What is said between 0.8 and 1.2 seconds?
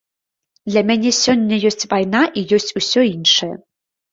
мяне